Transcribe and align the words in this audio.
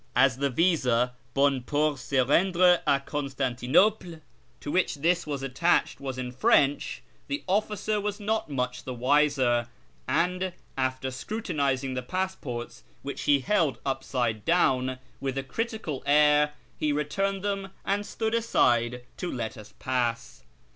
As 0.15 0.37
the 0.37 0.49
visa 0.49 1.13
—"hon 1.35 1.61
pour 1.61 1.95
sc 1.95 2.13
rendrc 2.15 2.81
a 2.87 2.99
Constantinople 3.01 4.19
"—to 4.61 4.71
which 4.71 4.95
this 4.95 5.27
was 5.27 5.43
attached 5.43 5.99
was 5.99 6.17
in 6.17 6.31
French, 6.31 7.03
the 7.27 7.43
officer 7.45 8.01
was 8.01 8.19
not 8.19 8.49
much 8.49 8.83
the 8.83 8.95
wiser, 8.95 9.67
and, 10.07 10.53
after 10.75 11.11
scrutinising 11.11 11.93
the 11.93 12.01
passports 12.01 12.83
(which 13.03 13.25
he 13.25 13.41
held 13.41 13.77
upside 13.85 14.43
down) 14.43 14.97
with 15.19 15.37
a 15.37 15.43
critical 15.43 16.01
air, 16.07 16.55
he 16.79 16.91
returned 16.91 17.43
them 17.43 17.69
and 17.85 18.03
stood 18.03 18.33
aside 18.33 19.03
to 19.17 19.31
let 19.31 19.55
us 19.55 19.75
pass. 19.77 20.43